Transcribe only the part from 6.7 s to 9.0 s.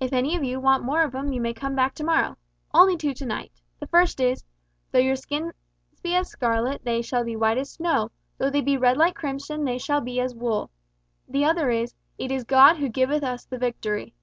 they shall be as white as snow, though they be red